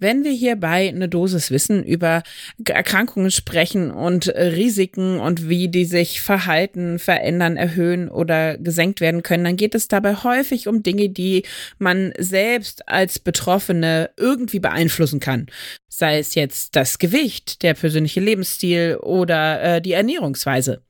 [0.00, 2.22] Wenn wir hier bei eine Dosis Wissen über
[2.64, 9.44] Erkrankungen sprechen und Risiken und wie die sich verhalten, verändern, erhöhen oder gesenkt werden können,
[9.44, 11.44] dann geht es dabei häufig um Dinge, die
[11.78, 15.46] man selbst als Betroffene irgendwie beeinflussen kann.
[15.88, 20.82] Sei es jetzt das Gewicht, der persönliche Lebensstil oder äh, die Ernährungsweise.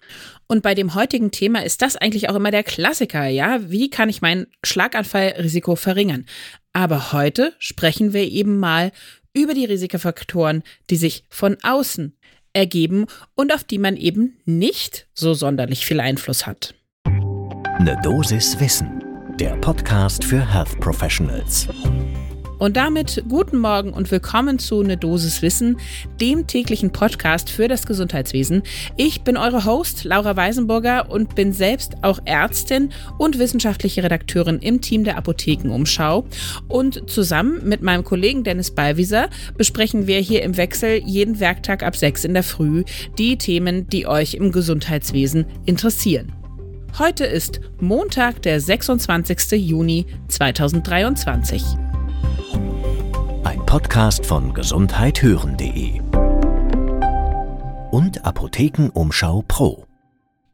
[0.51, 3.71] Und bei dem heutigen Thema ist das eigentlich auch immer der Klassiker, ja?
[3.71, 6.27] Wie kann ich mein Schlaganfallrisiko verringern?
[6.73, 8.93] Aber heute sprechen wir eben mal
[9.33, 12.17] über die Risikofaktoren, die sich von außen
[12.53, 16.75] ergeben und auf die man eben nicht so sonderlich viel Einfluss hat.
[17.05, 19.03] Eine Dosis Wissen,
[19.39, 21.69] der Podcast für Health Professionals.
[22.61, 25.79] Und damit guten Morgen und willkommen zu Ne Dosis Wissen,
[26.21, 28.63] dem täglichen Podcast für das Gesundheitswesen.
[28.99, 34.83] Ich bin eure Host Laura Weisenburger und bin selbst auch Ärztin und wissenschaftliche Redakteurin im
[34.83, 36.27] Team der Apothekenumschau.
[36.69, 41.97] Und zusammen mit meinem Kollegen Dennis Ballwieser besprechen wir hier im Wechsel jeden Werktag ab
[41.97, 42.85] sechs in der Früh
[43.17, 46.33] die Themen, die euch im Gesundheitswesen interessieren.
[46.99, 49.53] Heute ist Montag, der 26.
[49.53, 51.63] Juni 2023.
[53.45, 56.01] Podcast von gesundheithören.de
[57.93, 59.87] und Apothekenumschau Pro.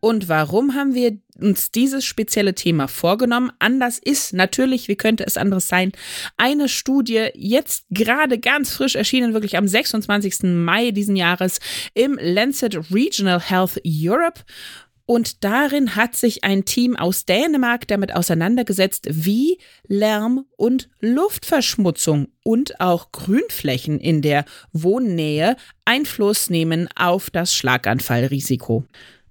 [0.01, 3.51] Und warum haben wir uns dieses spezielle Thema vorgenommen?
[3.59, 5.93] Anders ist natürlich, wie könnte es anderes sein,
[6.37, 10.43] eine Studie jetzt gerade ganz frisch erschienen, wirklich am 26.
[10.43, 11.59] Mai diesen Jahres
[11.95, 14.43] im Lancet Regional Health Europe.
[15.07, 22.81] Und darin hat sich ein Team aus Dänemark damit auseinandergesetzt, wie Lärm und Luftverschmutzung und
[22.81, 28.85] auch Grünflächen in der Wohnnähe Einfluss nehmen auf das Schlaganfallrisiko.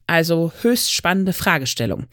[0.07, 2.05] Also höchst spannende Fragestellung.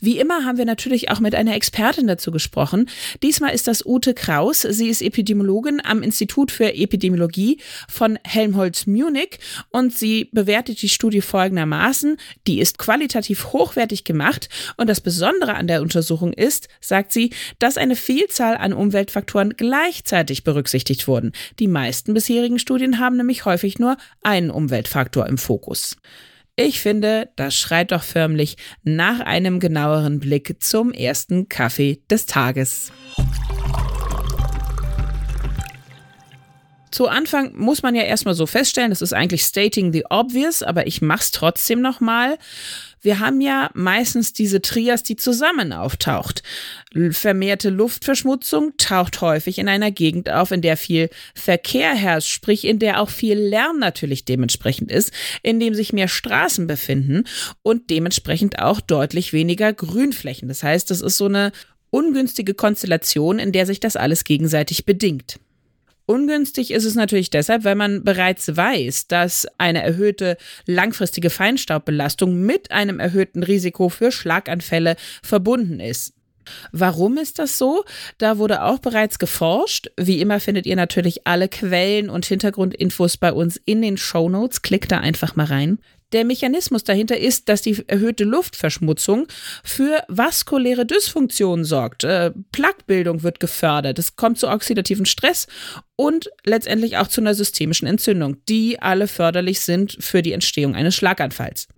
[0.00, 2.88] Wie immer haben wir natürlich auch mit einer Expertin dazu gesprochen.
[3.24, 4.62] Diesmal ist das Ute Kraus.
[4.62, 9.40] Sie ist Epidemiologin am Institut für Epidemiologie von Helmholtz Munich
[9.70, 12.18] und sie bewertet die Studie folgendermaßen.
[12.46, 17.78] Die ist qualitativ hochwertig gemacht und das Besondere an der Untersuchung ist, sagt sie, dass
[17.78, 21.32] eine Vielzahl an Umweltfaktoren gleichzeitig berücksichtigt wurden.
[21.58, 25.96] Die meisten bisherigen Studien haben nämlich häufig nur einen Umweltfaktor im Fokus.
[26.56, 32.92] Ich finde, das schreit doch förmlich nach einem genaueren Blick zum ersten Kaffee des Tages.
[36.90, 40.86] Zu Anfang muss man ja erstmal so feststellen, das ist eigentlich stating the obvious, aber
[40.86, 42.38] ich mach's trotzdem nochmal.
[43.02, 46.42] Wir haben ja meistens diese Trias, die zusammen auftaucht.
[47.12, 52.78] Vermehrte Luftverschmutzung taucht häufig in einer Gegend auf, in der viel Verkehr herrscht, sprich in
[52.78, 55.12] der auch viel Lärm natürlich dementsprechend ist,
[55.42, 57.24] in dem sich mehr Straßen befinden
[57.62, 60.48] und dementsprechend auch deutlich weniger Grünflächen.
[60.48, 61.52] Das heißt, das ist so eine
[61.90, 65.38] ungünstige Konstellation, in der sich das alles gegenseitig bedingt.
[66.10, 72.72] Ungünstig ist es natürlich deshalb, weil man bereits weiß, dass eine erhöhte langfristige Feinstaubbelastung mit
[72.72, 76.14] einem erhöhten Risiko für Schlaganfälle verbunden ist.
[76.72, 77.84] Warum ist das so?
[78.18, 79.92] Da wurde auch bereits geforscht.
[79.96, 84.62] Wie immer findet ihr natürlich alle Quellen und Hintergrundinfos bei uns in den Show Notes.
[84.62, 85.78] Klickt da einfach mal rein.
[86.12, 89.28] Der Mechanismus dahinter ist, dass die erhöhte Luftverschmutzung
[89.62, 92.02] für vaskuläre Dysfunktionen sorgt.
[92.02, 95.46] Äh, Plaquebildung wird gefördert, es kommt zu oxidativen Stress
[95.96, 100.96] und letztendlich auch zu einer systemischen Entzündung, die alle förderlich sind für die Entstehung eines
[100.96, 101.68] Schlaganfalls.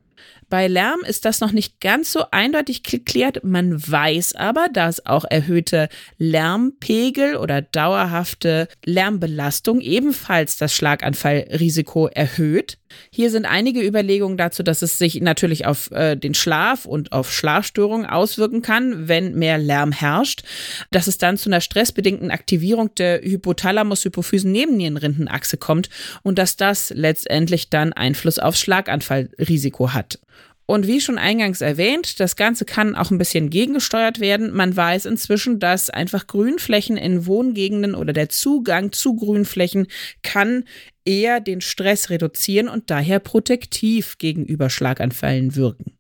[0.53, 3.43] Bei Lärm ist das noch nicht ganz so eindeutig geklärt.
[3.43, 5.89] Man weiß aber, dass auch erhöhte
[6.19, 12.77] Lärmpegel oder dauerhafte Lärmbelastung ebenfalls das Schlaganfallrisiko erhöht.
[13.11, 17.33] Hier sind einige Überlegungen dazu, dass es sich natürlich auf äh, den Schlaf und auf
[17.33, 20.43] Schlafstörungen auswirken kann, wenn mehr Lärm herrscht,
[20.91, 25.89] dass es dann zu einer stressbedingten Aktivierung der Hypothalamus-Hypophysen-Nebennierenrindenachse kommt
[26.23, 30.21] und dass das letztendlich dann Einfluss aufs Schlaganfallrisiko hat.
[30.67, 34.55] Und wie schon eingangs erwähnt, das Ganze kann auch ein bisschen gegengesteuert werden.
[34.55, 39.89] Man weiß inzwischen, dass einfach Grünflächen in Wohngegenden oder der Zugang zu Grünflächen
[40.23, 40.65] kann
[41.05, 45.99] eher den Stress reduzieren und daher protektiv gegenüber Schlaganfällen wirken.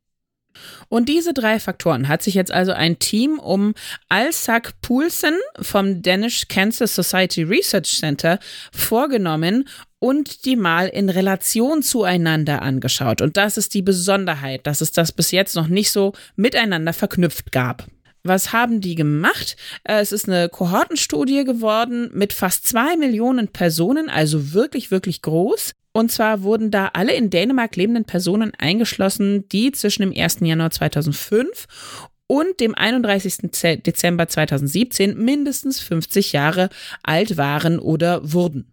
[0.88, 3.74] Und diese drei Faktoren hat sich jetzt also ein Team um
[4.08, 8.38] Alsak Poulsen vom Danish Cancer Society Research Center
[8.72, 9.68] vorgenommen
[9.98, 13.22] und die mal in Relation zueinander angeschaut.
[13.22, 17.52] Und das ist die Besonderheit, dass es das bis jetzt noch nicht so miteinander verknüpft
[17.52, 17.86] gab.
[18.24, 19.56] Was haben die gemacht?
[19.84, 25.72] Äh, es ist eine Kohortenstudie geworden mit fast zwei Millionen Personen, also wirklich, wirklich groß.
[25.92, 30.38] Und zwar wurden da alle in Dänemark lebenden Personen eingeschlossen, die zwischen dem 1.
[30.40, 31.66] Januar 2005
[32.26, 33.50] und dem 31.
[33.84, 36.70] Dezember 2017 mindestens 50 Jahre
[37.02, 38.72] alt waren oder wurden.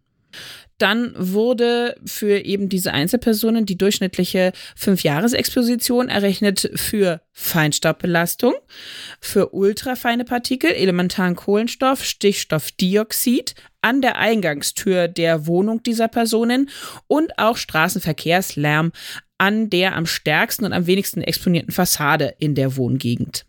[0.77, 8.53] Dann wurde für eben diese Einzelpersonen die durchschnittliche Fünfjahresexposition errechnet für Feinstaubbelastung,
[9.19, 16.69] für ultrafeine Partikel, elementaren Kohlenstoff, Stichstoffdioxid an der Eingangstür der Wohnung dieser Personen
[17.07, 18.91] und auch Straßenverkehrslärm
[19.37, 23.45] an der am stärksten und am wenigsten exponierten Fassade in der Wohngegend.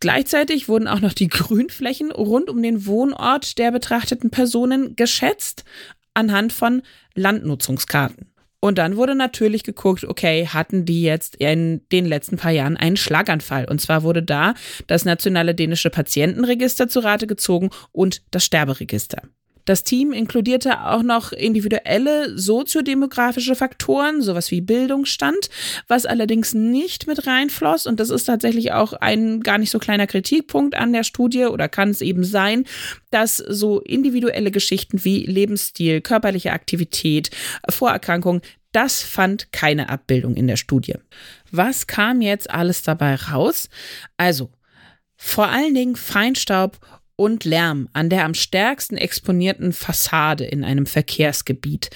[0.00, 5.64] Gleichzeitig wurden auch noch die Grünflächen rund um den Wohnort der betrachteten Personen geschätzt
[6.14, 6.82] anhand von
[7.14, 8.26] Landnutzungskarten.
[8.60, 12.96] Und dann wurde natürlich geguckt, okay, hatten die jetzt in den letzten paar Jahren einen
[12.96, 13.66] Schlaganfall?
[13.66, 14.54] Und zwar wurde da
[14.88, 19.22] das nationale dänische Patientenregister zu Rate gezogen und das Sterberegister.
[19.68, 25.50] Das Team inkludierte auch noch individuelle soziodemografische Faktoren, sowas wie Bildungsstand,
[25.88, 27.86] was allerdings nicht mit reinfloss.
[27.86, 31.68] Und das ist tatsächlich auch ein gar nicht so kleiner Kritikpunkt an der Studie oder
[31.68, 32.64] kann es eben sein,
[33.10, 37.30] dass so individuelle Geschichten wie Lebensstil, körperliche Aktivität,
[37.68, 38.40] Vorerkrankung,
[38.72, 40.94] das fand keine Abbildung in der Studie.
[41.50, 43.68] Was kam jetzt alles dabei raus?
[44.16, 44.50] Also,
[45.14, 46.78] vor allen Dingen Feinstaub
[47.18, 51.90] und Lärm an der am stärksten exponierten Fassade in einem Verkehrsgebiet,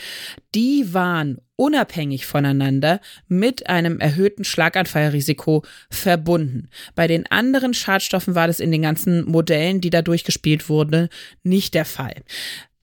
[0.52, 6.68] die waren unabhängig voneinander mit einem erhöhten Schlaganfallrisiko verbunden.
[6.96, 11.08] Bei den anderen Schadstoffen war das in den ganzen Modellen, die da durchgespielt wurden,
[11.44, 12.16] nicht der Fall.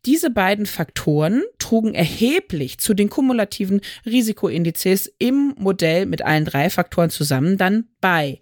[0.06, 7.10] Diese beiden Faktoren trugen erheblich zu den kumulativen Risikoindizes im Modell mit allen drei Faktoren
[7.10, 8.40] zusammen dann bei.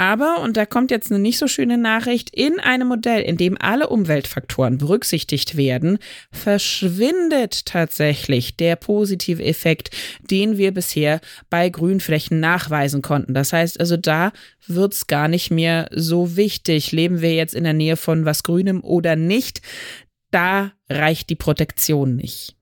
[0.00, 3.58] Aber, und da kommt jetzt eine nicht so schöne Nachricht, in einem Modell, in dem
[3.60, 5.98] alle Umweltfaktoren berücksichtigt werden,
[6.32, 11.20] verschwindet tatsächlich der positive Effekt, den wir bisher
[11.50, 13.34] bei Grünflächen nachweisen konnten.
[13.34, 14.32] Das heißt also, da
[14.66, 16.92] wird es gar nicht mehr so wichtig.
[16.92, 19.60] Leben wir jetzt in der Nähe von was Grünem oder nicht?
[20.30, 22.56] Da reicht die Protektion nicht.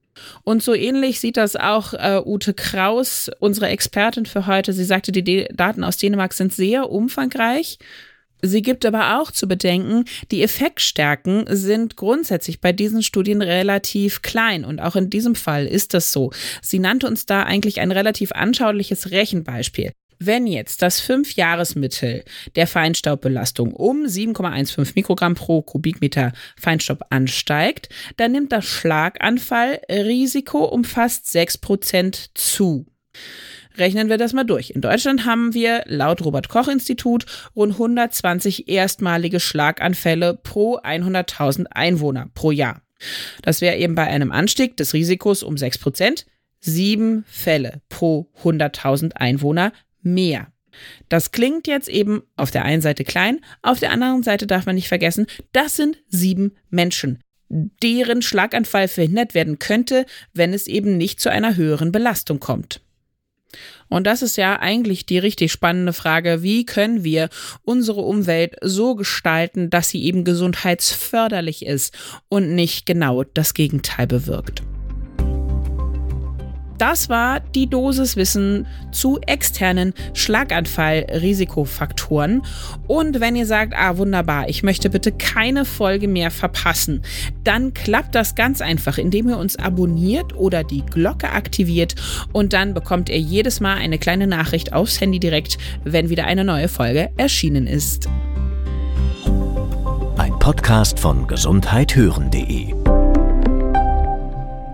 [0.44, 4.73] Und so ähnlich sieht das auch äh, Ute Kraus, unsere Expertin für heute.
[4.73, 7.79] Sie sagte, die D Daten aus Dänemark sind sehr umfangreich.
[8.41, 14.65] Sie gibt aber auch zu bedenken, die Effektstärken sind grundsätzlich bei diesen Studien relativ klein
[14.65, 16.31] und auch in diesem Fall ist das so.
[16.62, 19.93] Sie nannte uns da eigentlich ein relativ anschauliches Rechenbeispiel.
[20.19, 22.25] Wenn jetzt das Fünfjahresmittel
[22.56, 31.31] der Feinstaubbelastung um 7,15 Mikrogramm pro Kubikmeter Feinstaub ansteigt, dann nimmt das Schlaganfallrisiko um fast
[31.31, 32.87] 6 Prozent zu.
[33.76, 34.70] Rechnen wir das mal durch.
[34.70, 42.29] In Deutschland haben wir laut Robert Koch Institut rund 120 erstmalige Schlaganfälle pro 100.000 Einwohner
[42.35, 42.82] pro Jahr.
[43.43, 46.26] Das wäre eben bei einem Anstieg des Risikos um 6 Prozent
[46.61, 50.48] sieben Fälle pro 100.000 Einwohner mehr.
[51.08, 54.74] Das klingt jetzt eben auf der einen Seite klein, auf der anderen Seite darf man
[54.74, 61.20] nicht vergessen, das sind sieben Menschen, deren Schlaganfall verhindert werden könnte, wenn es eben nicht
[61.20, 62.80] zu einer höheren Belastung kommt.
[63.88, 67.30] Und das ist ja eigentlich die richtig spannende Frage, wie können wir
[67.62, 71.96] unsere Umwelt so gestalten, dass sie eben gesundheitsförderlich ist
[72.28, 74.62] und nicht genau das Gegenteil bewirkt.
[76.78, 82.42] Das war die Dosiswissen zu externen Schlaganfall-Risikofaktoren.
[82.86, 87.02] Und wenn ihr sagt, ah wunderbar, ich möchte bitte keine Folge mehr verpassen,
[87.42, 91.96] dann klappt das ganz einfach, indem ihr uns abonniert oder die Glocke aktiviert
[92.32, 96.44] und dann bekommt ihr jedes Mal eine kleine Nachricht aufs Handy direkt, wenn wieder eine
[96.44, 98.08] neue Folge erschienen ist.
[100.17, 102.97] Ein Podcast von gesundheithören.de